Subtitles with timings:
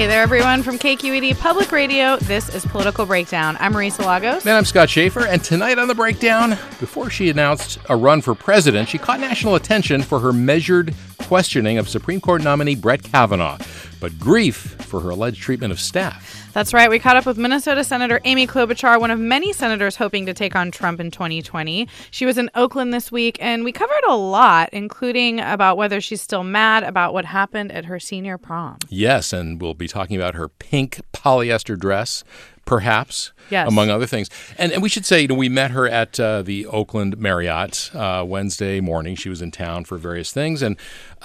[0.00, 2.16] Hey there, everyone from KQED Public Radio.
[2.16, 3.58] This is Political Breakdown.
[3.60, 4.46] I'm Marisa Lagos.
[4.46, 5.26] And I'm Scott Shafer.
[5.26, 9.56] And tonight on The Breakdown, before she announced a run for president, she caught national
[9.56, 13.58] attention for her measured questioning of Supreme Court nominee Brett Kavanaugh,
[14.00, 16.48] but grief for her alleged treatment of staff.
[16.52, 16.90] That's right.
[16.90, 20.56] We caught up with Minnesota Senator Amy Klobuchar, one of many senators hoping to take
[20.56, 21.86] on Trump in 2020.
[22.10, 26.20] She was in Oakland this week, and we covered a lot, including about whether she's
[26.20, 28.78] still mad about what happened at her senior prom.
[28.88, 32.24] Yes, and we'll be talking about her pink polyester dress,
[32.64, 33.68] perhaps, yes.
[33.68, 34.28] among other things.
[34.58, 37.94] And, and we should say, you know, we met her at uh, the Oakland Marriott
[37.94, 39.14] uh, Wednesday morning.
[39.14, 40.62] She was in town for various things.
[40.62, 40.76] And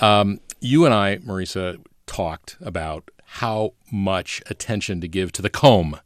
[0.01, 5.99] um, you and I, Marisa, talked about how much attention to give to the comb,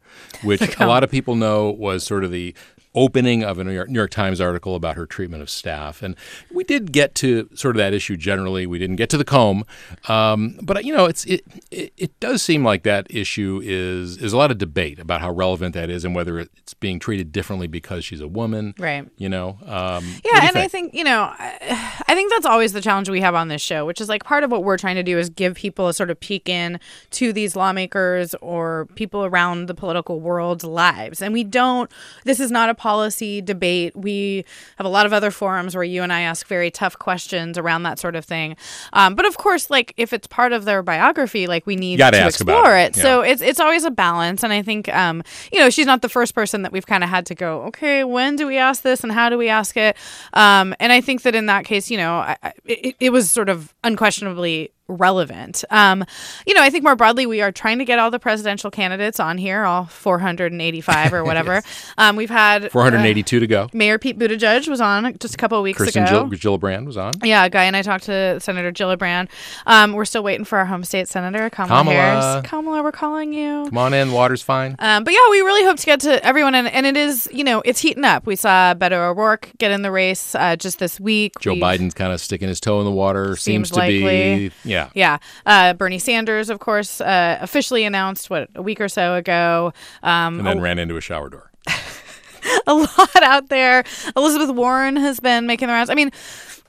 [0.43, 0.87] which comb.
[0.87, 2.55] a lot of people know was sort of the
[2.95, 6.01] opening of a New York, New York, Times article about her treatment of staff.
[6.01, 6.15] And
[6.51, 8.65] we did get to sort of that issue generally.
[8.65, 9.63] We didn't get to the comb.
[10.07, 14.33] Um, but, you know, it's it, it, it, does seem like that issue is, is
[14.33, 17.67] a lot of debate about how relevant that is and whether it's being treated differently
[17.67, 18.73] because she's a woman.
[18.79, 19.07] Right.
[19.17, 19.59] You know?
[19.65, 20.41] Um, yeah.
[20.41, 20.57] And think?
[20.57, 23.61] I think, you know, I, I think that's always the challenge we have on this
[23.61, 25.93] show, which is like part of what we're trying to do is give people a
[25.93, 26.79] sort of peek in
[27.11, 31.21] to these lawmakers or people around the political world's lives.
[31.21, 31.91] And we don't,
[32.23, 33.95] this is not a policy debate.
[33.95, 34.45] We
[34.77, 37.83] have a lot of other forums where you and I ask very tough questions around
[37.83, 38.55] that sort of thing.
[38.93, 42.25] Um, but of course, like if it's part of their biography, like we need to
[42.25, 42.95] explore it.
[42.95, 42.97] it.
[42.97, 43.03] Yeah.
[43.03, 44.43] So it's it's always a balance.
[44.43, 47.09] And I think um, you know she's not the first person that we've kind of
[47.09, 47.63] had to go.
[47.63, 49.95] Okay, when do we ask this and how do we ask it?
[50.33, 53.49] Um, and I think that in that case, you know, I, it, it was sort
[53.49, 55.63] of unquestionably relevant.
[55.69, 56.03] Um,
[56.45, 59.19] you know, I think more broadly, we are trying to get all the presidential candidates
[59.19, 61.53] on here, all 485 or whatever.
[61.55, 61.93] yes.
[61.97, 63.69] um, we've had 482 uh, to go.
[63.73, 66.25] Mayor Pete Buttigieg was on just a couple of weeks Kirsten ago.
[66.27, 67.13] Gill- Gillibrand was on.
[67.23, 69.29] Yeah, Guy and I talked to Senator Gillibrand.
[69.65, 71.95] Um, we're still waiting for our home state senator, Kamala, Kamala.
[71.95, 72.49] Harris.
[72.49, 73.65] Kamala, we're calling you.
[73.65, 74.75] Come on in, water's fine.
[74.79, 77.43] Um, but yeah, we really hope to get to everyone, and, and it is, you
[77.43, 78.25] know, it's heating up.
[78.25, 81.33] We saw Beto O'Rourke get in the race uh, just this week.
[81.39, 83.35] Joe We've, Biden's kind of sticking his toe in the water.
[83.35, 84.49] Seems Seems, to likely.
[84.49, 84.78] be, yeah.
[84.93, 85.17] Yeah.
[85.45, 89.73] Uh, Bernie Sanders, of course, uh, officially announced, what, a week or so ago.
[90.03, 91.51] Um, And then a, ran into a shower door.
[92.67, 93.83] a lot out there.
[94.15, 95.89] Elizabeth Warren has been making the rounds.
[95.89, 96.11] I mean,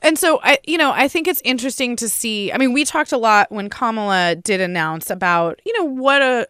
[0.01, 2.51] and so I, you know, I think it's interesting to see.
[2.51, 6.47] I mean, we talked a lot when Kamala did announce about, you know, what a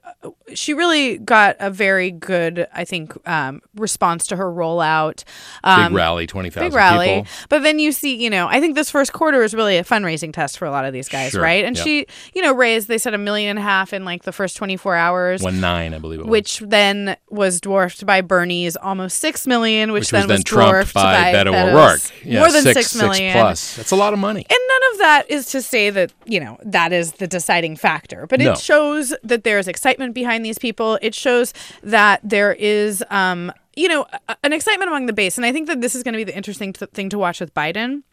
[0.54, 5.24] she really got a very good, I think, um, response to her rollout.
[5.64, 7.08] Um, big rally, twenty thousand big rally.
[7.08, 7.28] people.
[7.50, 10.34] But then you see, you know, I think this first quarter is really a fundraising
[10.34, 11.64] test for a lot of these guys, Sure, right?
[11.66, 11.86] And yep.
[11.86, 14.56] she, you know, raised they said a million and a half in like the first
[14.58, 15.42] twenty four hours.
[15.42, 16.32] One nine, I believe it was.
[16.32, 20.44] Which then was dwarfed by Bernie's almost six million, which, Which then was then was
[20.44, 22.02] dwarfed by Beto Beto's O'Rourke.
[22.24, 23.34] Yeah, more than six, six million.
[23.34, 23.76] Plus.
[23.76, 24.46] That's a lot of money.
[24.50, 28.28] And none of that is to say that, you know, that is the deciding factor,
[28.28, 28.52] but No.
[28.54, 31.00] it shows that there's excitement behind these people.
[31.02, 31.54] It shows
[31.84, 34.06] that there is, um, you know,
[34.44, 35.38] an excitement among the base.
[35.38, 37.40] And I think that this is going to be the interesting th- thing to watch
[37.40, 38.04] with Biden.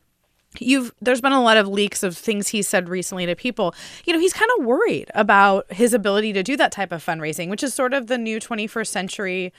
[0.59, 3.75] You've there's been a lot of leaks of things he said recently to people.
[4.07, 7.51] You know, he's kind of worried about his ability to do that type of fundraising,
[7.51, 9.53] which is sort of the new 21st century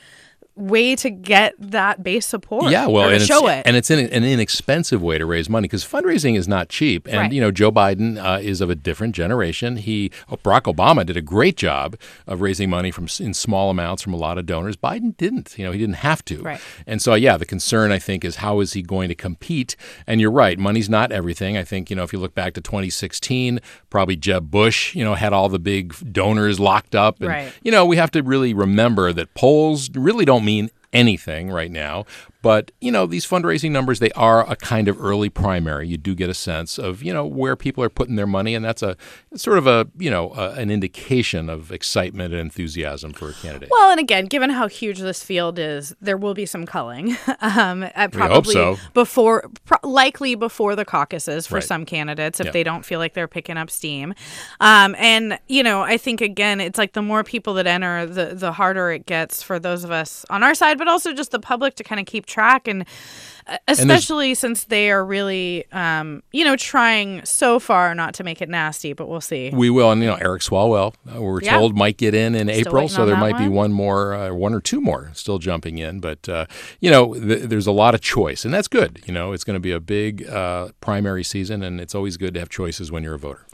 [0.60, 2.72] way to get that base support.
[2.72, 3.68] Yeah, well, and show it's, it.
[3.68, 7.08] and it's an, an inexpensive way to raise money because fundraising is not cheap.
[7.08, 7.32] And Right.
[7.32, 9.78] you know, Joe Biden uh, is of a different generation.
[9.78, 11.96] He, oh, Barack Obama did a great job
[12.28, 14.76] of raising money from in small amounts from a lot of donors.
[14.76, 15.58] Biden didn't.
[15.58, 16.42] You know, he didn't have to.
[16.42, 16.62] Right.
[16.86, 19.76] And so, yeah, the concern I think is how is he going to compete?
[20.06, 21.58] And you're right, money's not everything.
[21.58, 23.60] I think you know if you look back to 2016,
[23.90, 27.20] probably Jeb Bush, you know, had all the big donors locked up.
[27.20, 27.54] And, Right.
[27.64, 32.06] You know, we have to really remember that polls really don't mean anything right now.
[32.41, 35.88] But, you know, these fundraising numbers, they are a kind of early primary.
[35.89, 38.56] You do get a sense of, you know, where people are putting their money.
[38.56, 38.95] And that's a
[39.36, 43.68] sort of a, you know, a, an indication of excitement and enthusiasm for a candidate.
[43.69, 47.18] Well, and again, given how huge this field is, there will be some culling.
[47.41, 48.77] um, at We hope probably so.
[48.94, 51.63] before, pro- likely before the caucuses for Right.
[51.65, 52.51] some candidates if Yeah.
[52.53, 54.13] they don't feel like they're picking up steam.
[54.62, 58.27] Um, and you know, I think again, it's like the more people that enter, the
[58.33, 61.39] the harder it gets for those of us on our side, but also just the
[61.39, 62.84] public to kind of keep track and.
[63.48, 68.44] uh, Especially since they are really, um, you know, trying so far not to make
[68.44, 69.50] it nasty, but we'll see.
[69.52, 71.58] We will, and you know Eric Swalwell, uh, we're Yeah.
[71.58, 73.56] told might get in in April, so there might be one.
[73.70, 76.00] one more, uh, one or two more still jumping in.
[76.00, 76.46] But uh,
[76.80, 79.02] you know, th- there's a lot of choice, and that's good.
[79.08, 82.36] You know, it's going to be a big uh, primary season, and it's always good
[82.36, 83.48] to have choices when you're a voter.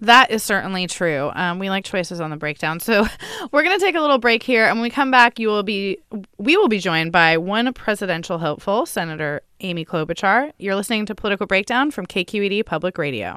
[0.00, 1.30] That is certainly true.
[1.34, 2.80] Um, we like choices on the breakdown.
[2.80, 3.06] So
[3.52, 5.62] we're going to take a little break here, and when we come back, you will
[5.62, 5.98] be
[6.38, 10.52] we will be joined by one presidential hopeful, Senator Amy Klobuchar.
[10.58, 13.36] You're listening to Political Breakdown from KQED Public Radio.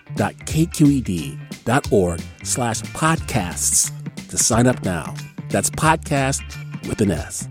[0.15, 5.13] donate.kqed.org slash podcasts to sign up now.
[5.49, 6.41] That's podcast
[6.87, 7.47] with an S.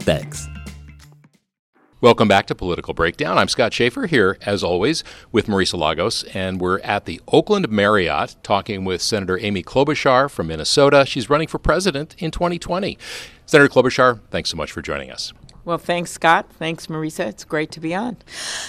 [0.00, 0.48] Thanks.
[2.00, 3.38] Welcome back to Political Breakdown.
[3.38, 5.02] I'm Scott Shafer here, as always,
[5.32, 10.48] with Marisa Lagos, and we're at the Oakland Marriott talking with Senator Amy Klobuchar from
[10.48, 11.06] Minnesota.
[11.06, 12.98] She's running for president in 2020.
[13.46, 15.32] Senator Klobuchar, thanks so much for joining us.
[15.64, 16.50] Well, thanks, Scott.
[16.58, 17.26] Thanks, Marisa.
[17.26, 18.16] It's great to be on.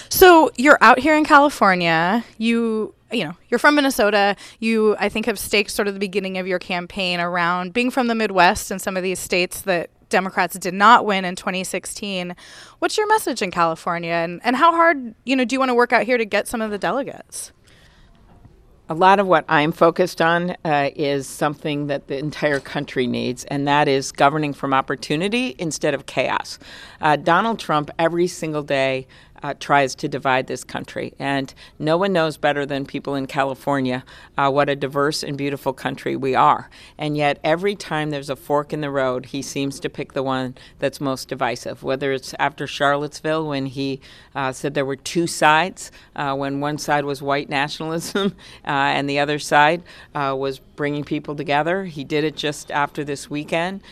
[0.08, 2.24] So you're out here in California.
[2.38, 4.36] You you know you're from Minnesota.
[4.60, 8.06] You I think have staked sort of the beginning of your campaign around being from
[8.06, 12.34] the Midwest and some of these states that Democrats did not win in 2016.
[12.78, 15.74] What's your message in California, and and how hard you know do you want to
[15.74, 17.52] work out here to get some of the delegates?
[18.88, 23.42] A lot of what I'm focused on uh, is something that the entire country needs,
[23.46, 26.60] and that is governing from opportunity instead of chaos.
[27.00, 29.08] Uh, Donald Trump, every single day,
[29.46, 34.04] uh, tries to divide this country, and no one knows better than people in California
[34.36, 36.68] uh, what a diverse and beautiful country we are.
[36.98, 40.22] And yet, every time there's a fork in the road, he seems to pick the
[40.24, 41.84] one that's most divisive.
[41.84, 44.00] Whether it's after Charlottesville, when he
[44.34, 48.34] uh, said there were two sides, uh, when one side was white nationalism
[48.64, 49.80] uh, and the other side
[50.16, 51.84] uh, was bringing people together.
[51.84, 53.82] He did it just after this weekend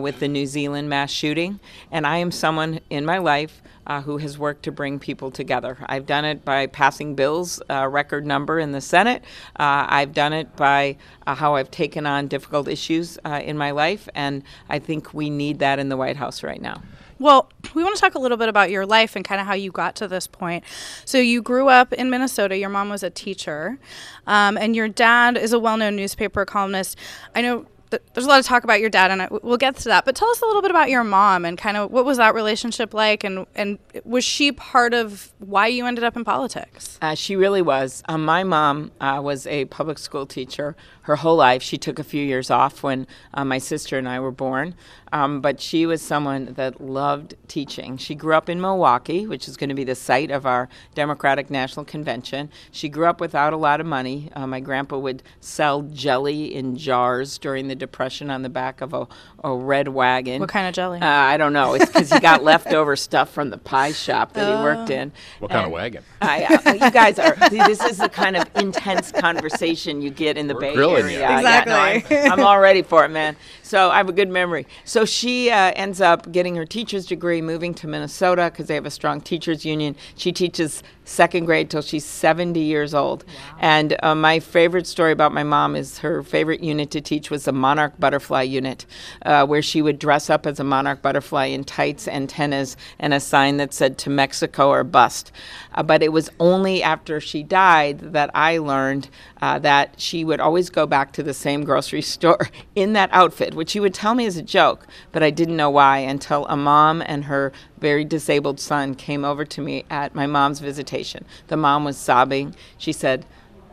[0.00, 1.60] with the New Zealand mass shooting.
[1.90, 5.76] And I am someone in my life uh, who has worked to bring people together.
[5.86, 9.22] I've done it by passing bills, a record number in the Senate.
[9.58, 10.96] Uh, I've done it by
[11.26, 15.30] uh, how I've taken on difficult issues uh, in my life, and I think we
[15.30, 16.82] need that in the White House right now.
[17.18, 19.54] Well, we want to talk a little bit about your life and kind of how
[19.54, 20.64] you got to this point.
[21.04, 22.56] So, you grew up in Minnesota.
[22.58, 23.78] Your mom was a teacher,
[24.26, 26.98] um, and your dad is a well known newspaper columnist.
[27.34, 29.76] I know th- there's a lot of talk about your dad, and I, we'll get
[29.76, 30.04] to that.
[30.04, 32.34] But tell us a little bit about your mom and kind of what was that
[32.34, 36.98] relationship like, and and was she part of why you ended up in politics?
[37.00, 38.02] Uh, she really was.
[38.08, 41.62] Um, my mom uh, was a public school teacher her whole life.
[41.62, 44.74] She took a few years off when uh, my sister and I were born,
[45.12, 47.96] um, but she was someone that loved teaching.
[47.98, 51.50] She grew up in Milwaukee, which is going to be the site of our Democratic
[51.50, 52.50] National Convention.
[52.70, 54.30] She grew up without a lot of money.
[54.34, 58.94] Uh, my grandpa would sell jelly in jars during the Depression on the back of
[58.94, 59.06] a,
[59.44, 60.40] a red wagon.
[60.40, 60.98] What kind of jelly?
[61.00, 61.74] Uh, I don't know.
[61.74, 64.94] It's because he got leftover stuff from the pie shop that he worked Oh.
[64.94, 65.12] in.
[65.40, 66.02] What kind of wagon?
[66.20, 67.36] I, uh, you guys are.
[67.50, 71.18] This is the kind of intense conversation you get in the We're Bay grilling you.
[71.18, 71.40] Area.
[71.42, 73.36] Yeah, no, I'm, I'm all ready for it, man.
[73.62, 74.66] So I have a good memory.
[74.84, 78.86] So she uh, ends up getting her teacher's degree, moving to Minnesota because they have
[78.86, 79.96] a strong teachers union.
[80.16, 83.24] She teaches second grade till she's 70 years old.
[83.58, 87.44] And uh, my favorite story about my mom is her favorite unit to teach was
[87.44, 88.86] the monarch butterfly unit,
[89.24, 93.20] uh, where she would dress up as a monarch butterfly in tights, antennas, and a
[93.20, 95.32] sign that said "To Mexico or Bust."
[95.74, 99.08] Uh, but it was only after she died that I learned
[99.40, 103.54] uh, that she would always go back to the same grocery store in that outfit,
[103.54, 106.56] which she would tell me as a joke, but I didn't know why until a
[106.56, 110.91] mom and her very disabled son came over to me at my mom's visitation.
[111.48, 112.54] The mom was sobbing.
[112.78, 113.24] She said,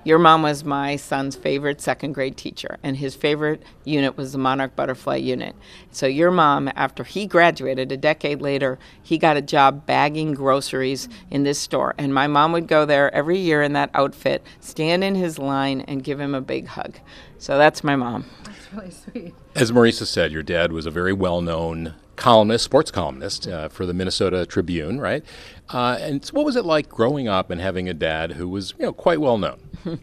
[0.05, 4.37] your mom was my son's favorite second grade teacher, and his favorite unit was the
[4.37, 5.55] Monarch Butterfly unit.
[5.91, 11.09] So, your mom, after he graduated a decade later, he got a job bagging groceries
[11.29, 11.95] in this store.
[11.97, 15.81] And my mom would go there every year in that outfit, stand in his line,
[15.81, 16.97] and give him a big hug.
[17.37, 18.25] So, that's my mom.
[18.45, 19.33] That's really sweet.
[19.53, 23.85] As Marisa said, your dad was a very well known columnist, sports columnist uh, for
[23.85, 25.25] the Minnesota Tribune, right?
[25.71, 28.73] Uh, and so what was it like growing up and having a dad who was
[28.79, 29.59] you know, quite well known?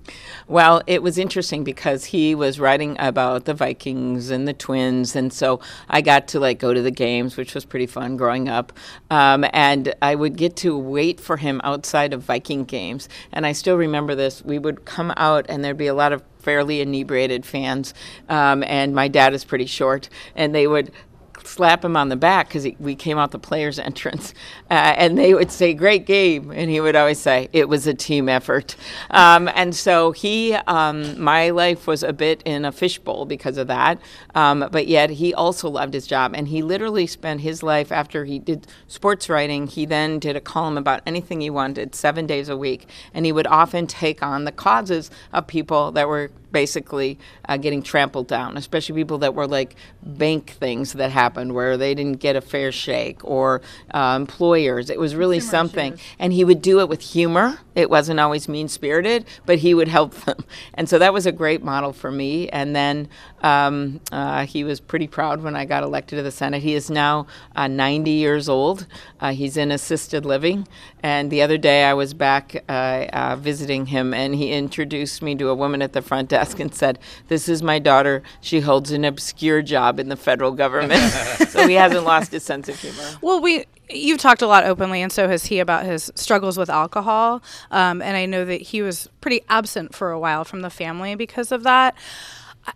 [0.48, 5.32] Well, it was interesting because he was writing about the Vikings and the Twins, and
[5.32, 8.72] so I got to like go to the games, which was pretty fun growing up.
[9.10, 13.52] Um, and I would get to wait for him outside of Viking games, and I
[13.52, 14.44] still remember this.
[14.44, 17.92] We would come out, and there'd be a lot of fairly inebriated fans,
[18.28, 20.92] um, and my dad is pretty short, and they would
[21.46, 24.34] slap him on the back because we came out the players' entrance,
[24.70, 27.94] uh, and they would say, "Great game," and he would always say, "It was a
[27.94, 28.76] team effort."
[29.10, 33.66] Um, and so he, um, my life was a bit in a fishbowl because of
[33.68, 34.00] that,
[34.34, 38.24] um, but yet he also loved his job, and he literally spent his life after
[38.24, 39.66] he did sports writing.
[39.66, 43.32] He then did a column about anything he wanted, seven days a week, and he
[43.32, 47.18] would often take on the causes of people that were basically
[47.50, 51.94] uh, getting trampled down, especially people that were like bank things that happened where they
[51.94, 53.60] didn't get a fair shake or
[53.92, 54.88] uh, employers.
[54.88, 55.98] It was really something.
[56.18, 57.58] And he would do it with humor.
[57.74, 60.38] It wasn't always mean spirited, but he would help them.
[60.78, 62.48] And so that was a great model for me.
[62.50, 63.08] And then
[63.42, 66.62] um, uh, he was pretty proud when I got elected to the Senate.
[66.62, 68.86] He is now uh, 90 years old.
[69.20, 70.66] Uh, he's in assisted living.
[71.02, 75.34] And the other day I was back uh, uh, visiting him, and he introduced me
[75.36, 76.98] to a woman at the front desk and said,
[77.28, 78.22] This is my daughter.
[78.40, 81.02] She holds an obscure job in the federal government.
[81.48, 83.18] so he hasn't lost his sense of humor.
[83.20, 86.70] Well, we you've talked a lot openly, and so has he about his struggles with
[86.70, 87.42] alcohol.
[87.70, 91.14] Um, and I know that he was pretty absent for a while from the family
[91.14, 91.94] because of that.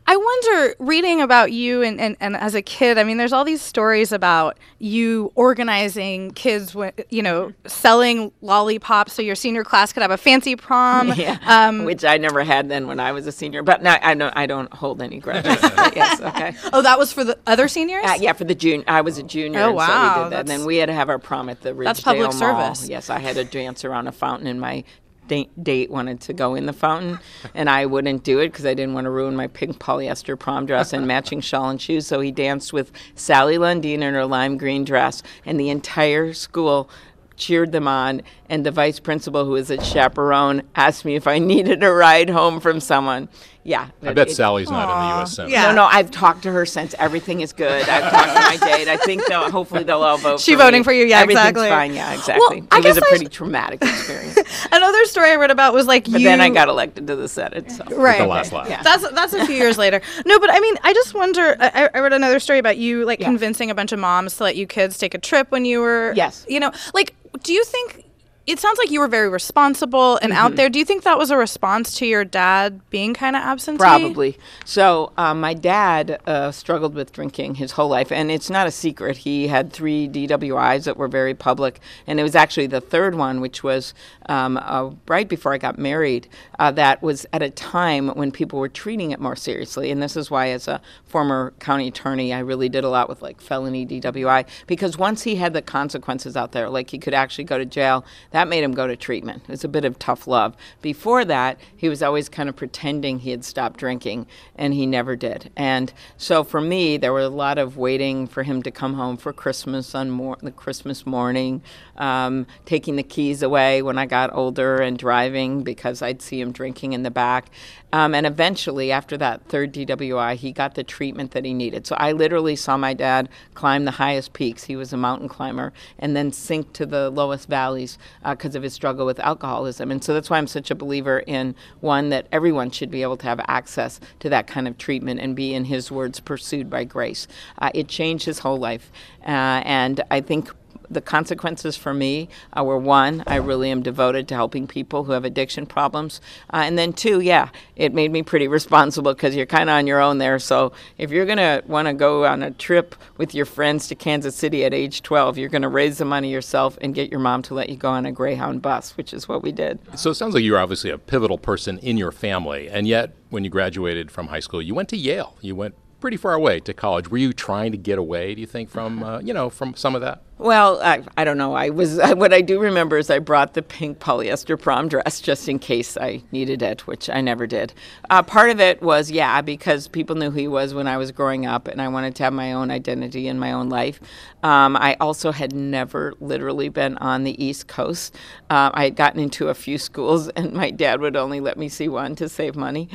[0.06, 3.44] I- wonder, reading about you and, and, and as a kid, I mean, there's all
[3.44, 6.76] these stories about you organizing kids,
[7.11, 11.12] you know, selling lollipops so your senior class could have a fancy prom.
[11.20, 13.62] Yeah, Um, which I never had then when I was a senior.
[13.62, 14.32] But now I don't.
[14.37, 15.59] I don't hold any grudges.
[15.97, 16.54] Yes, okay.
[16.73, 18.04] oh, that was for the other seniors?
[18.04, 19.61] Uh, yeah, for the junior, I was a junior.
[19.61, 20.40] Oh, and So we did that.
[20.40, 22.32] And then we had to have our prom at the Ridgedale That's public Mall.
[22.32, 22.88] service.
[22.88, 24.85] Yes, I had to dance around a fountain, in my
[25.30, 27.18] date, wanted to go in the fountain,
[27.54, 30.66] and I wouldn't do it because I didn't want to ruin my pink polyester prom
[30.66, 32.06] dress and matching shawl and shoes.
[32.06, 36.90] So he danced with Sally Lundeen in her lime green dress, and the entire school
[37.37, 38.22] cheered them on.
[38.49, 42.30] And the vice principal, who was a chaperone, asked me if I needed a ride
[42.30, 43.28] home from someone.
[43.62, 45.37] Yeah, I it- bet it- Sally's not in the U.S.
[45.37, 45.50] Senate.
[45.50, 45.67] Yeah.
[45.67, 46.95] no, no, I've talked to her since.
[46.99, 47.87] Everything is good.
[47.88, 48.88] I've talked to my date.
[48.88, 50.40] I think they'll hopefully they'll all vote.
[50.40, 50.64] She for me.
[50.64, 51.69] voting for you, yeah, Everything's exactly.
[51.69, 51.93] fine.
[51.95, 52.62] Yeah, exactly.
[52.71, 54.38] I it was a pretty was- traumatic experience.
[54.73, 56.26] Another story I read about was like but you.
[56.26, 57.71] then I got elected to the Senate.
[57.71, 57.85] So.
[57.97, 58.19] right.
[58.19, 58.67] The last laugh.
[58.69, 58.83] Yeah.
[58.83, 60.00] That's that's a few years later.
[60.25, 61.55] No, but I mean, I just wonder.
[61.61, 63.26] I, I read another story about you like Yeah.
[63.26, 66.14] convincing a bunch of moms to let you kids take a trip when you were.
[66.17, 66.47] Yes.
[66.49, 68.05] You know, like, do you think
[68.50, 70.45] it sounds like you were very responsible and Mm-hmm.
[70.45, 70.69] out there.
[70.71, 73.78] Do you think that was a response to your dad being kind of absentee?
[73.78, 74.38] Probably.
[74.64, 78.71] So, um, my dad uh, struggled with drinking his whole life, and it's not a
[78.71, 79.19] secret.
[79.19, 83.40] He had three DWIs that were very public, and it was actually the third one,
[83.40, 83.92] which was
[84.26, 86.28] um, uh, right before I got married,
[86.61, 89.90] uh, that was at a time when people were treating it more seriously.
[89.90, 93.21] And this is why, as a former county attorney, I really did a lot with
[93.21, 97.45] like felony DWI, because once he had the consequences out there, like he could actually
[97.45, 99.42] go to jail, that made him go to treatment.
[99.44, 100.56] It was a bit of tough love.
[100.82, 105.16] Before that, he was always kind of pretending he had stopped drinking, and he never
[105.16, 105.50] did.
[105.56, 109.16] And so for me, there were a lot of waiting for him to come home
[109.16, 111.62] for Christmas on mor- the Christmas morning,
[111.97, 116.52] um, taking the keys away when I got older and driving because I'd see him
[116.52, 117.50] drinking in the back.
[117.92, 121.87] Um, and eventually, after that third DWI, he got the treatment that he needed.
[121.87, 124.64] So I literally saw my dad climb the highest peaks.
[124.64, 127.99] He was a mountain climber, and then sink to the lowest valleys
[128.29, 129.91] because of his struggle with alcoholism.
[129.91, 133.17] And so that's why I'm such a believer in one that everyone should be able
[133.19, 136.85] to have access to that kind of treatment and be, in his words, pursued by
[136.85, 137.27] grace.
[137.59, 140.50] Uh, it changed his whole life, uh, and I think
[140.90, 142.28] the consequences for me
[142.59, 146.20] uh, were one, I really am devoted to helping people who have addiction problems.
[146.52, 149.87] Uh, and then two, yeah, it made me pretty responsible because you're kind of on
[149.87, 150.38] your own there.
[150.38, 153.94] So if you're going to want to go on a trip with your friends to
[153.94, 157.20] Kansas City at age 12, you're going to raise the money yourself and get your
[157.20, 159.78] mom to let you go on a Greyhound bus, which is what we did.
[159.97, 163.14] So it sounds like you were obviously a pivotal person in your family, and yet
[163.30, 165.37] when you graduated from high school, you went to Yale.
[165.40, 167.11] You went pretty far away to college.
[167.11, 168.35] Were you trying to get away?
[168.35, 170.23] Do you think from uh, you know from some of that?
[170.40, 171.52] Well, I, I don't know.
[171.52, 175.50] I was what I do remember is I brought the pink polyester prom dress just
[175.50, 177.75] in case I needed it, which I never did.
[178.09, 181.12] Uh, part of it was yeah, because people knew who he was when I was
[181.12, 184.00] growing up, and I wanted to have my own identity in my own life.
[184.42, 188.16] Um, I also had never literally been on the East Coast.
[188.49, 191.69] Uh, I had gotten into a few schools, and my dad would only let me
[191.69, 192.88] see one to save money,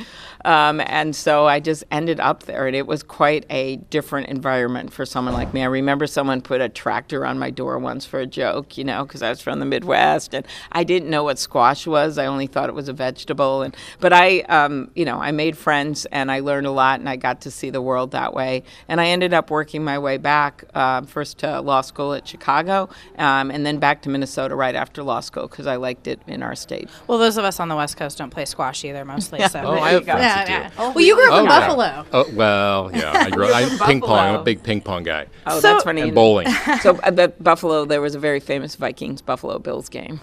[0.44, 4.92] um, and so I just ended up there, and it was quite a different environment
[4.92, 5.62] for someone like me.
[5.62, 9.04] I remember someone put a tractor on my door once for a joke, you know,
[9.04, 12.18] because I was from the Midwest and I didn't know what squash was.
[12.18, 13.62] I only thought it was a vegetable.
[13.62, 17.08] And but I, um, you know, I made friends and I learned a lot and
[17.08, 18.62] I got to see the world that way.
[18.88, 22.88] And I ended up working my way back uh, first to law school at Chicago
[23.18, 26.42] um, and then back to Minnesota right after law school because I liked it in
[26.42, 26.88] our state.
[27.06, 29.40] Well, those of us on the West Coast don't play squash either, mostly.
[29.48, 30.52] So Oh, I have friends yeah, that do.
[30.52, 30.92] yeah.
[30.92, 31.60] Well, you grew up Oh, in yeah.
[31.60, 32.06] Buffalo.
[32.12, 33.12] Oh well, yeah.
[33.14, 33.52] I grew.
[33.52, 34.18] I from ping pong.
[34.18, 35.26] I'm a big ping pong guy.
[35.46, 36.02] Oh, So- that's funny.
[36.02, 36.48] And bowling.
[36.82, 40.20] so at the Buffalo, there was a very famous Vikings Buffalo Bills game.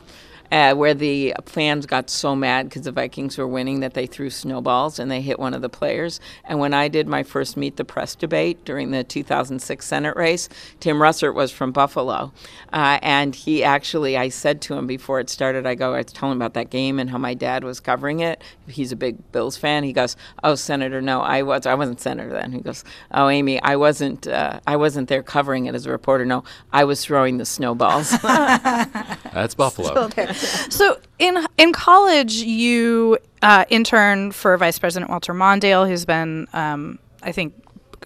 [0.54, 4.30] Uh, where the fans got so mad because the Vikings were winning that they threw
[4.30, 6.20] snowballs and they hit one of the players.
[6.44, 10.50] And when I did my first Meet the Press debate during the 2006 Senate race,
[10.80, 12.32] Tim Russert was from Buffalo.
[12.72, 16.14] Uh, and he actually, I said to him before it started, I go, I was
[16.14, 18.44] telling him about that game and how my dad was covering it.
[18.68, 19.84] He's a big Bills fan.
[19.84, 21.66] He goes, "Oh, Senator, no, I was.
[21.66, 24.28] I wasn't senator then." He goes, "Oh, Amy, I wasn't.
[24.28, 26.26] Uh, I wasn't there covering it as a reporter.
[26.26, 29.94] No, I was throwing the snowballs." That's Buffalo.
[30.70, 37.00] So in in college, you uh, interned for Vice President Walter Mondale, who's been, um,
[37.22, 37.54] I think,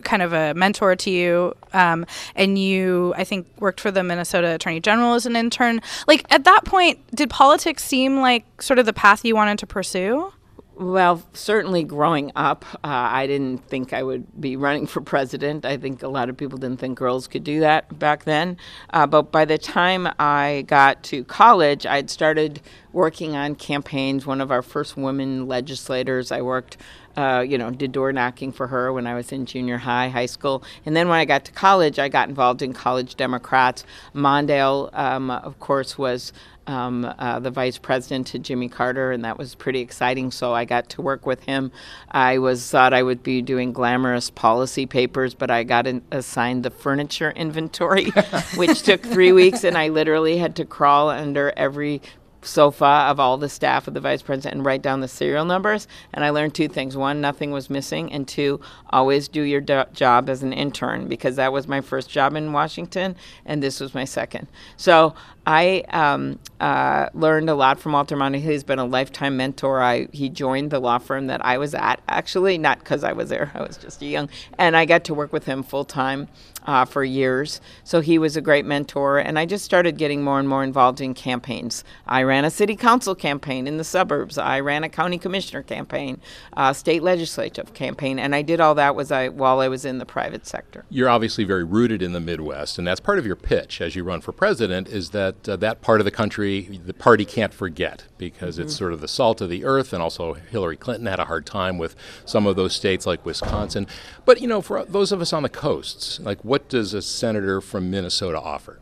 [0.04, 4.56] kind of a mentor to you, um, and you, I think, worked for the Minnesota
[4.56, 5.82] Attorney General as an intern.
[6.08, 9.67] Like at that point, did politics seem like sort of the path you wanted to
[9.67, 10.32] pursue?
[10.80, 15.66] Well, certainly growing up, uh, I didn't think I would be running for president.
[15.66, 18.58] I think a lot of people didn't think girls could do that back then.
[18.92, 22.62] Uh, but by the time I got to college, I'd started
[22.94, 24.28] working on campaigns.
[24.28, 26.78] One of our first women legislators, I worked.
[27.18, 30.28] Uh, you know, did door knocking for her when I was in junior high, high
[30.28, 30.64] school.
[30.86, 33.84] And then when I got to college, I got involved in College Democrats.
[34.14, 36.32] Mondale, um, of course, was
[36.68, 40.32] um, uh, the vice president to Jimmy Carter, and that was pretty exciting.
[40.32, 41.72] So I got to work with him.
[42.12, 46.70] I was thought I would be doing glamorous policy papers, but I got assigned the
[46.70, 48.12] furniture inventory,
[48.56, 52.02] which took three weeks, and I literally had to crawl under every
[52.48, 55.88] sofa of all the staff of the vice president and write down the serial numbers.
[56.14, 59.84] And I learned two things: one, nothing was missing, and two, always do your do-
[59.94, 63.94] job as an intern because that was my first job in Washington, and this was
[63.94, 64.48] my second.
[64.78, 65.14] So
[65.48, 68.42] I um, uh, learned a lot from Walter Mondale.
[68.42, 69.82] He's been a lifetime mentor.
[69.82, 73.30] I he joined the law firm that I was at, actually, not because I was
[73.30, 73.50] there.
[73.54, 76.28] I was just young, and I got to work with him full time
[76.66, 77.62] uh, for years.
[77.86, 81.00] So he was a great mentor, and I just started getting more and more involved
[81.00, 81.86] in campaigns.
[82.06, 84.38] I ran a city council campaign in the suburbs.
[84.38, 86.20] I ran a county commissioner campaign,
[86.58, 89.98] uh, state legislative campaign, and I did all that was I while I was in
[90.00, 90.84] the private sector.
[90.90, 94.04] You're obviously very rooted in the Midwest, and that's part of your pitch as you
[94.04, 94.90] run for president.
[94.90, 98.63] Is that that uh, that part of the country the party can't forget because Mm-hmm.
[98.63, 101.45] it's sort of the salt of the earth, and also Hillary Clinton had a hard
[101.45, 101.95] time with
[102.26, 103.88] some of those states like Wisconsin.
[104.26, 107.62] But you know, for those of us on the coasts, like what does a senator
[107.62, 108.80] from Minnesota offer?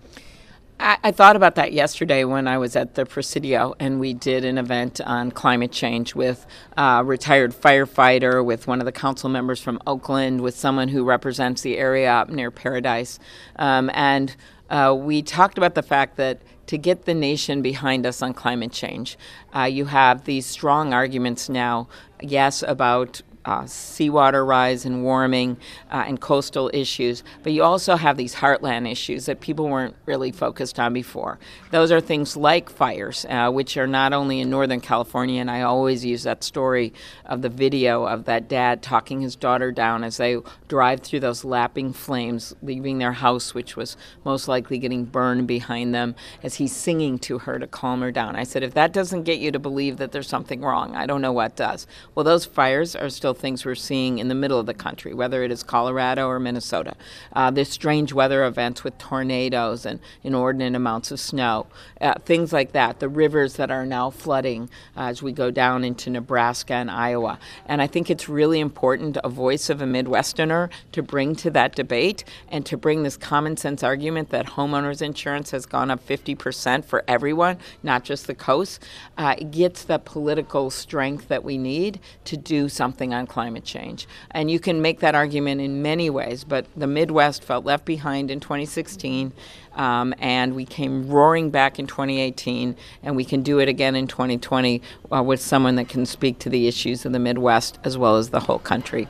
[0.79, 4.43] I, I thought about that yesterday when I was at the Presidio and we did
[4.43, 6.45] an event on climate change with
[6.77, 11.61] a retired firefighter, with one of the council members from Oakland, with someone who represents
[11.61, 13.19] the area up near Paradise.
[13.55, 14.35] Um, and
[14.69, 18.71] uh, we talked about the fact that to get the nation behind us on climate
[18.71, 19.17] change,
[19.55, 21.87] uh, you have these strong arguments now,
[22.21, 25.57] yes, about uh, seawater rise and warming
[25.91, 30.31] uh, and coastal issues, but you also have these heartland issues that people weren't really
[30.31, 31.39] focused on before.
[31.71, 35.61] Those are things like fires, uh, which are not only in Northern California, and I
[35.61, 36.93] always use that story
[37.25, 41.45] of the video of that dad talking his daughter down as they drive through those
[41.45, 46.75] lapping flames, leaving their house, which was most likely getting burned behind them, as he's
[46.75, 48.35] singing to her to calm her down.
[48.35, 51.21] I said, if that doesn't get you to believe that there's something wrong, I don't
[51.21, 51.85] know what does.
[52.15, 55.43] Well, those fires are still things we're seeing in the middle of the country, whether
[55.43, 56.95] it is Colorado or Minnesota.
[57.33, 61.67] Uh, there's strange weather events with tornadoes and inordinate amounts of snow,
[62.01, 62.99] uh, things like that.
[62.99, 67.39] The rivers that are now flooding as we go down into Nebraska and Iowa.
[67.65, 71.75] And I think it's really important a voice of a Midwesterner to bring to that
[71.75, 76.85] debate and to bring this common sense argument that homeowners insurance has gone up 50%
[76.85, 78.83] for everyone, not just the coast.
[79.17, 84.07] Uh, gets the political strength that we need to do something on climate change.
[84.31, 88.31] And you can make that argument in many ways, but the Midwest felt left behind
[88.31, 89.31] in 2016.
[89.75, 94.07] Um, and we came roaring back in 2018, and we can do it again in
[94.07, 98.17] 2020 uh, with someone that can speak to the issues of the Midwest as well
[98.17, 99.07] as the whole country.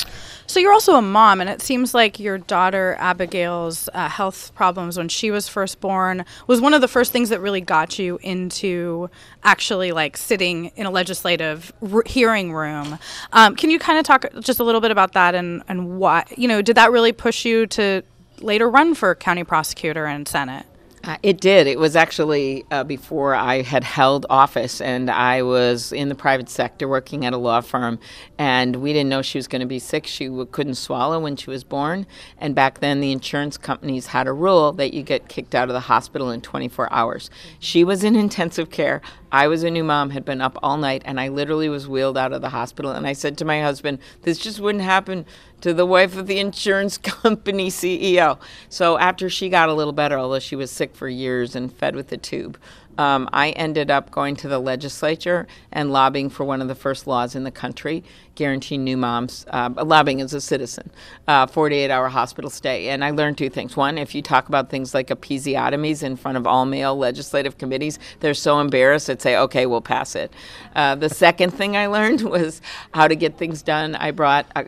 [0.47, 4.97] So you're also a mom, and it seems like your daughter Abigail's uh, health problems
[4.97, 8.19] when she was first born was one of the first things that really got you
[8.21, 9.10] into
[9.43, 11.73] actually like sitting in a legislative
[12.06, 12.99] hearing room.
[13.34, 16.25] Um, can you kind of talk just a little bit about that and and why
[16.38, 18.04] you know did that really push you to
[18.41, 20.65] later run for county prosecutor and senate?
[21.06, 21.67] Uh, it did.
[21.67, 26.50] It was actually uh, before I had held office, and I was in the private
[26.50, 28.00] sector working at a law firm.
[28.39, 30.08] And we didn't know she was going to be sick.
[30.08, 32.08] She w- couldn't swallow when she was born.
[32.39, 35.74] And back then, the insurance companies had a rule that you get kicked out of
[35.74, 37.30] the hospital in 24 hours.
[37.60, 39.00] She was in intensive care.
[39.36, 42.17] I was a new mom, had been up all night, and I literally was wheeled
[42.17, 42.91] out of the hospital.
[42.91, 45.26] And I said to my husband, This just wouldn't happen
[45.60, 48.39] to the wife of the insurance company CEO.
[48.69, 51.98] So after she got a little better, although she was sick for years and fed
[51.98, 52.58] with a tube,
[52.97, 57.08] um, I ended up going to the legislature and lobbying for one of the first
[57.08, 58.03] laws in the country,
[58.36, 60.89] guaranteeing new moms, uh, lobbying as a citizen,
[61.27, 62.89] uh, 48 hour hospital stay.
[62.89, 63.75] And I learned two things.
[63.75, 67.99] One, if you talk about things like episiotomies in front of all male legislative committees,
[68.19, 70.34] they're so embarrassed they'd say, okay, we'll pass it.
[70.75, 72.62] Uh, the second thing I learned was
[72.93, 73.95] how to get things done.
[73.95, 74.63] I brought uh,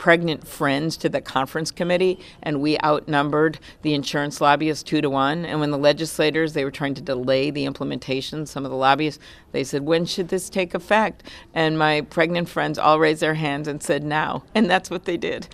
[0.00, 5.44] pregnant friends to the conference committee, and we outnumbered the insurance lobbyists two to one.
[5.44, 9.22] And when the legislators they were trying to delay the implementation, some of the lobbyists
[9.52, 13.68] they said, "When should this take effect?" And my pregnant friends all raised their hands
[13.68, 15.48] and said, "Now," and that's what they did.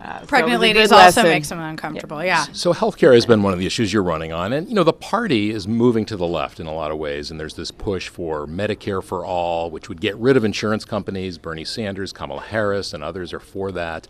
[0.00, 1.24] Uh, so Pregnant was a good ladies also lesson.
[1.24, 2.22] makes them uncomfortable.
[2.24, 2.44] Yeah.
[2.52, 4.92] So healthcare has been one of the issues you're running on, and you know the
[4.92, 8.08] party is moving to the left in a lot of ways, and there's this push
[8.08, 11.36] for Medicare for all, which would get rid of insurance companies.
[11.36, 14.06] Bernie Sanders, Kamala Harris, and others are for that.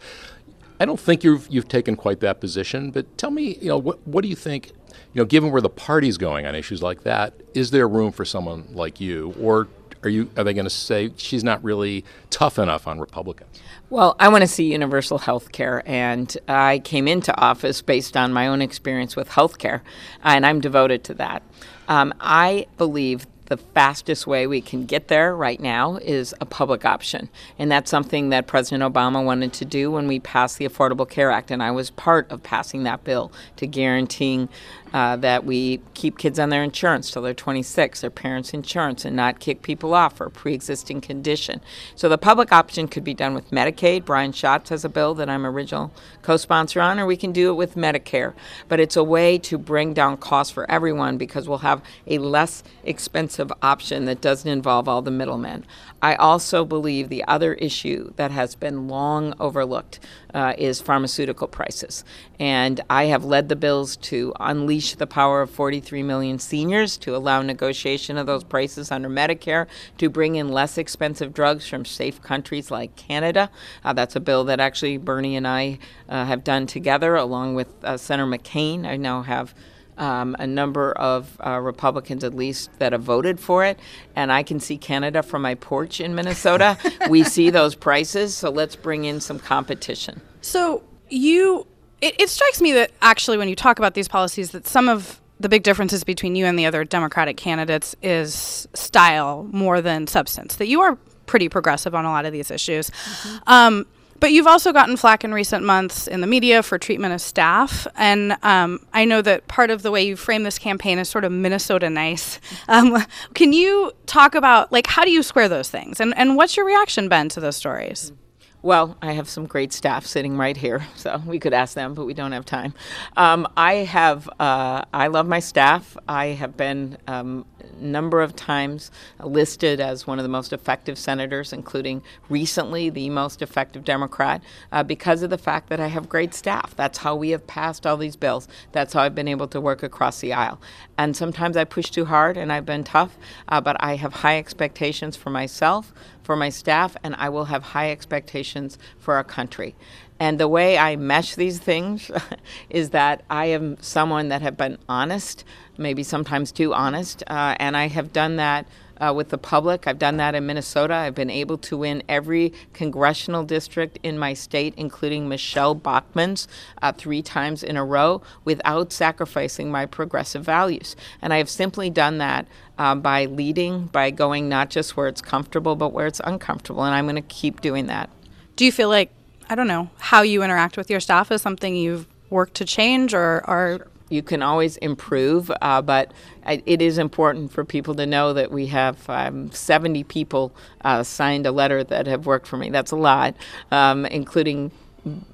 [0.79, 4.07] I don't think you've you've taken quite that position, but tell me, you know, what
[4.07, 4.72] what do you think?
[5.14, 8.27] You know, given where the party's going on issues like that, is there room for
[8.27, 9.68] someone like you, or
[10.03, 13.59] are you are they going to say she's not really tough enough on Republicans?
[13.90, 18.35] Well, I want to see universal health care, and I came into office based on
[18.35, 19.83] my own experience with health care,
[20.22, 21.42] and I'm devoted to that.
[21.88, 26.85] Um, I believe the fastest way we can get there right now is a public
[26.85, 27.31] option.
[27.59, 31.31] And that's something that President Obama wanted to do when we passed the Affordable Care
[31.31, 31.51] Act.
[31.51, 34.51] And I was part of passing that bill to guaranteeing
[34.92, 39.16] uh, that we keep kids on their insurance till they're 26, their parents' insurance, and
[39.16, 41.61] not kick people off for a pre existing condition.
[41.94, 44.05] So the public option could be done with Medicaid.
[44.05, 47.51] Brian Schatz has a bill that I'm original co sponsor on, or we can do
[47.51, 48.35] it with Medicare.
[48.68, 52.62] But it's a way to bring down costs for everyone because we'll have a less
[52.85, 55.64] expensive option that doesn't involve all the middlemen.
[56.00, 59.98] I also believe the other issue that has been long overlooked
[60.32, 62.04] uh, is pharmaceutical prices.
[62.38, 67.16] And I have led the bills to unleash the power of 43 million seniors to
[67.16, 69.66] allow negotiation of those prices under Medicare,
[69.98, 73.50] to bring in less expensive drugs from safe countries like Canada.
[73.84, 77.68] Uh, that's a bill that actually Bernie and I uh, have done together, along with
[77.82, 78.87] uh, Senator McCain.
[78.87, 79.54] I now have
[79.98, 83.78] um, a number of uh, Republicans, at least, that have voted for it.
[84.16, 86.78] And I can see Canada from my porch in Minnesota.
[87.08, 90.20] we see those prices, so let's bring in some competition.
[90.40, 91.66] So you,
[92.00, 95.20] it, it strikes me that actually, when you talk about these policies, that some of
[95.40, 100.56] the big differences between you and the other Democratic candidates is style more than substance.
[100.56, 102.90] That you are pretty progressive on a lot of these issues.
[102.90, 103.37] Mm-hmm.
[103.46, 103.87] Um,
[104.20, 107.87] but you've also gotten flack in recent months in the media for treatment of staff.
[107.96, 111.24] And um, I know that part of the way you frame this campaign is sort
[111.24, 112.40] of Minnesota nice.
[112.68, 113.04] Um,
[113.35, 116.00] can you talk about, like, how do you square those things?
[116.00, 118.12] And, and what's your reaction been to those stories?
[118.60, 122.06] Well, I have some great staff sitting right here, so we could ask them, but
[122.06, 122.74] we don't have time.
[123.16, 125.96] Um, I have, uh, I love my staff.
[126.08, 127.44] I have been um,
[127.80, 128.90] number of times
[129.22, 134.42] listed as one of the most effective senators, including recently the most effective Democrat,
[134.72, 136.74] uh, because of the fact that I have great staff.
[136.74, 138.48] That's how we have passed all these bills.
[138.72, 140.60] That's how I've been able to work across the aisle.
[140.96, 143.16] And sometimes I push too hard and I've been tough,
[143.48, 145.94] uh, but I have high expectations for myself,
[146.28, 149.74] for my staff, and I will have high expectations for our country.
[150.20, 152.10] And the way I mesh these things
[152.68, 155.42] is that I am someone that have been honest,
[155.78, 158.66] maybe sometimes too honest, uh, and I have done that
[159.00, 159.87] uh, with the public.
[159.87, 160.94] I've done that in Minnesota.
[160.94, 166.48] I've been able to win every congressional district in my state, including Michelle Bachmann's,
[166.82, 170.96] uh, three times in a row without sacrificing my progressive values.
[171.22, 172.46] And I have simply done that
[172.78, 176.84] uh, by leading, by going not just where it's comfortable, but where it's uncomfortable.
[176.84, 178.11] And I'm going to keep doing that.
[178.56, 179.11] Do you feel like
[179.50, 183.14] I don't know, how you interact with your staff is something you've worked to change
[183.14, 186.12] or are you can always improve, uh, but
[186.46, 191.46] it is important for people to know that we have um, 70 people uh, signed
[191.46, 192.70] a letter that have worked for me.
[192.70, 193.34] That's a lot,
[193.70, 194.70] um, including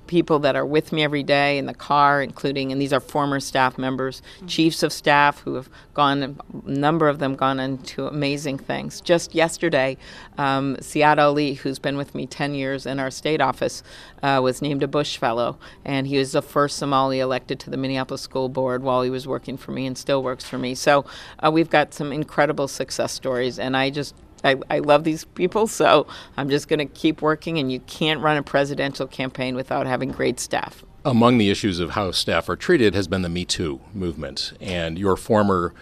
[0.06, 3.40] people that are with me every day in the car, including, and these are former
[3.40, 4.46] staff members, mm-hmm.
[4.46, 9.00] chiefs of staff who have gone, a number of them gone into amazing things.
[9.00, 9.96] Just yesterday,
[10.38, 13.82] um, Siad Ali, who's been with me 10 years in our state office,
[14.22, 17.76] uh, was named a Bush Fellow, and he was the first Somali elected to the
[17.76, 20.74] Minneapolis School Board while he was working for me and still works for me.
[20.74, 21.04] So
[21.40, 25.66] uh, we've got some incredible success stories, and I just I, I love these people,
[25.66, 27.58] so I'm just going to keep working.
[27.58, 30.84] And you can't run a presidential campaign without having great staff.
[31.04, 34.98] Among the issues of how staff are treated has been the Me Too movement, and
[34.98, 35.74] your former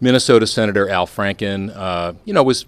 [0.00, 2.66] Minnesota Senator Al Franken, uh, you know, was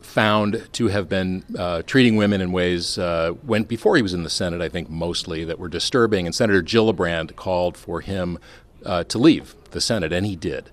[0.00, 4.22] found to have been uh, treating women in ways uh, when before he was in
[4.22, 6.24] the Senate, I think mostly that were disturbing.
[6.24, 8.38] And Senator Gillibrand called for him
[8.84, 10.70] uh, to leave the Senate, and he did.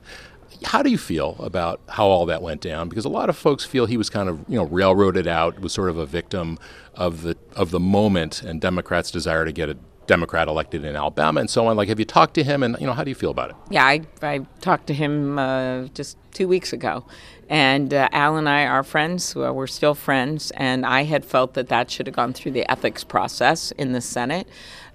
[0.65, 2.89] How do you feel about how all that went down?
[2.89, 5.73] Because a lot of folks feel he was kind of you know railroaded out, was
[5.73, 6.57] sort of a victim
[6.95, 11.39] of the of the moment and Democrats' desire to get a Democrat elected in Alabama
[11.39, 11.77] and so on.
[11.77, 13.55] Like, have you talked to him, and you know, how do you feel about it?
[13.69, 17.05] Yeah, I, I talked to him uh, just two weeks ago,
[17.49, 19.35] and uh, Al and I are friends.
[19.35, 23.03] We're still friends, and I had felt that that should have gone through the ethics
[23.03, 24.47] process in the Senate.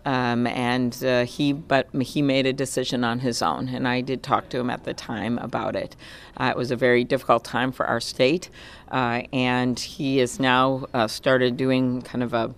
[0.08, 4.22] Um, and uh, he, but he made a decision on his own, and I did
[4.22, 5.96] talk to him at the time about it.
[6.38, 8.48] Uh, it was a very difficult time for our state,
[8.90, 12.54] uh, and he has now uh, started doing kind of a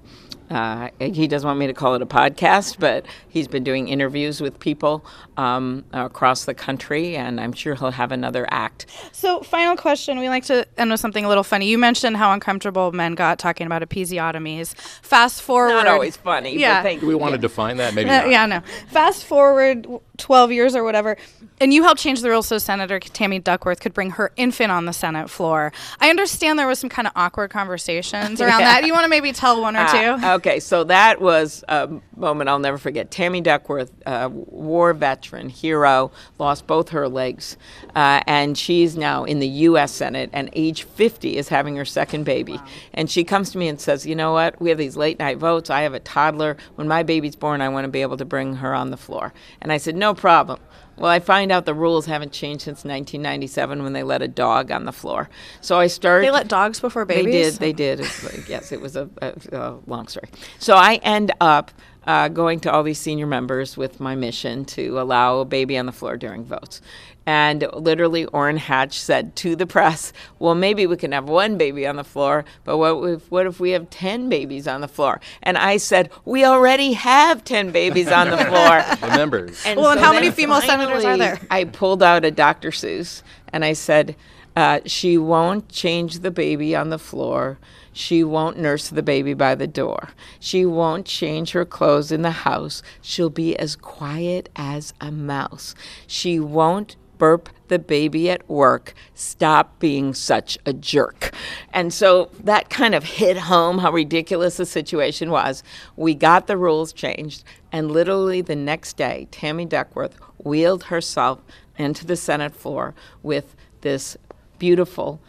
[0.50, 4.40] uh, he doesn't want me to call it a podcast, but he's been doing interviews
[4.40, 5.04] with people
[5.36, 8.86] um, across the country, and I'm sure he'll have another act.
[9.12, 10.18] So, final question.
[10.18, 11.68] We like to end with something a little funny.
[11.68, 14.74] You mentioned how uncomfortable men got talking about episiotomies.
[15.02, 15.70] Fast forward.
[15.70, 16.58] Not always funny.
[16.58, 16.82] Yeah.
[16.98, 17.94] Do we want to define that?
[17.94, 18.10] Maybe.
[18.10, 18.60] Uh, yeah, no.
[18.88, 19.86] Fast forward
[20.18, 21.16] 12 years or whatever,
[21.60, 24.84] and you helped change the rules so Senator Tammy Duckworth could bring her infant on
[24.84, 25.72] the Senate floor.
[26.00, 28.80] I understand there was some kind of awkward conversations around yeah.
[28.80, 28.86] that.
[28.86, 30.26] You want to maybe tell one or uh, two?
[30.26, 33.10] Okay, so that was a moment I'll never forget.
[33.10, 37.56] Tammy Duckworth, uh, war veteran, hero, lost both her legs,
[37.94, 39.92] uh, and she's now in the U.S.
[39.92, 42.54] Senate, and age 50 is having her second baby.
[42.54, 42.66] Wow.
[42.94, 44.60] And she comes to me and says, "You know what?
[44.60, 45.70] We have these late night votes.
[45.70, 46.56] I have a toddler.
[46.74, 49.32] When my baby's born, I want to be able to bring her on the floor."
[49.60, 50.60] And I said, "No problem."
[51.00, 54.70] Well, I find out the rules haven't changed since 1997 when they let a dog
[54.70, 55.30] on the floor.
[55.62, 56.26] So I started.
[56.26, 57.58] They let dogs before babies.
[57.58, 57.98] They did.
[58.00, 58.22] They did.
[58.22, 60.28] Like, yes, it was a, a, a, long story.
[60.58, 61.70] So I end up
[62.06, 65.86] uh, going to all these senior members with my mission to allow a baby on
[65.86, 66.80] the floor during votes.
[67.26, 71.86] And literally, Orrin Hatch said to the press, "Well, maybe we can have one baby
[71.86, 75.20] on the floor, but what if what if we have ten babies on the floor?"
[75.42, 79.48] And I said, "We already have ten babies on the floor." Remember.
[79.66, 81.38] And well, so and how many female senators are there?
[81.50, 82.70] I pulled out a Dr.
[82.70, 84.16] Seuss and I said,
[84.56, 87.58] Uh, she won't change the baby on the floor.
[87.92, 90.10] She won't nurse the baby by the door.
[90.38, 92.82] She won't change her clothes in the house.
[93.00, 95.74] She'll be as quiet as a mouse.
[96.06, 98.94] She won't burp the baby at work.
[99.14, 101.32] Stop being such a jerk.
[101.72, 105.62] And so that kind of hit home how ridiculous the situation was.
[105.96, 111.40] We got the rules changed, and literally the next day, Tammy Duckworth wheeled herself
[111.76, 114.16] into the Senate floor with this
[114.60, 115.20] beautiful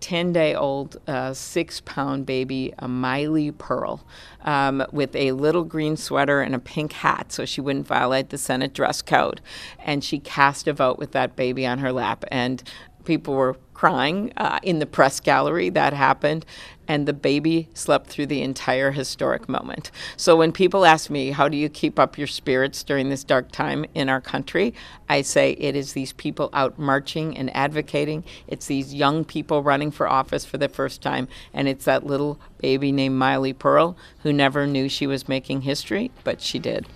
[0.00, 4.06] 10 day old uh, six pound baby, a Maile Pearl,
[4.42, 8.38] um, with a little green sweater and a pink hat so she wouldn't violate the
[8.38, 9.40] Senate dress code.
[9.80, 12.24] And she cast a vote with that baby on her lap.
[12.30, 12.62] And
[13.04, 15.70] people were crying uh, in the press gallery.
[15.70, 16.46] That happened.
[16.86, 19.90] And the baby slept through the entire historic moment.
[20.16, 23.50] So when people ask me, how do you keep up your spirits during this dark
[23.50, 24.74] time in our country?
[25.08, 28.24] I say it is these people out marching and advocating.
[28.46, 31.28] It's these young people running for office for the first time.
[31.52, 36.10] And it's that little baby named Maile Pearl who never knew she was making history,
[36.22, 36.86] but she did.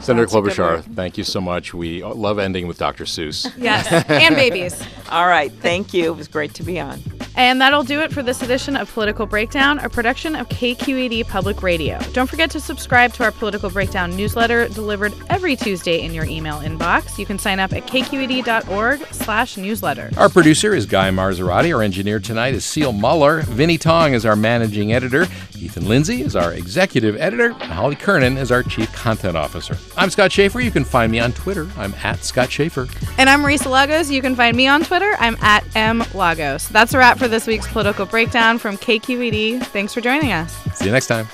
[0.00, 1.74] Senator Klobuchar, thank you so much.
[1.74, 3.04] We love ending with Dr.
[3.04, 3.46] Seuss.
[3.58, 4.80] Yes, and babies.
[5.10, 6.04] All right, thank you.
[6.04, 7.02] It was great to be on.
[7.34, 11.62] And that'll do it for this edition of Political Breakdown, a production of KQED Public
[11.62, 11.98] Radio.
[12.12, 16.56] Don't forget to subscribe to our Political Breakdown newsletter delivered every Tuesday in your email
[16.56, 17.16] inbox.
[17.16, 20.10] You can sign up at kqed.org slash newsletter.
[20.16, 21.72] Our producer is Guy Marzorati.
[21.72, 23.42] Our engineer tonight is Seal Muller.
[23.42, 25.26] Vinnee Tong is our managing editor.
[25.56, 27.50] Ethan Lindsey is our executive editor.
[27.52, 29.76] And Holly Kernan is our chief content officer.
[29.98, 30.60] I'm Scott Shafer.
[30.60, 31.68] You can find me on Twitter.
[31.76, 32.86] I'm at Scott Shafer.
[33.18, 34.08] And I'm Marisa Lagos.
[34.08, 35.16] You can find me on Twitter.
[35.18, 36.68] I'm at M Lagos.
[36.68, 39.60] That's a wrap for this week's political breakdown from KQED.
[39.66, 40.54] Thanks for joining us.
[40.76, 41.26] See you next time.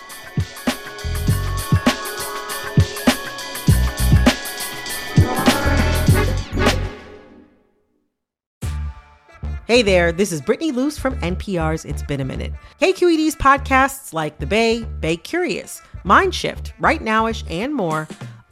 [9.67, 12.53] Hey there, this is Brittany Luce from NPR's It's Been a Minute.
[12.81, 18.07] KQED's podcasts like The Bay, Bay Curious, Mind Shift, Right Nowish, and more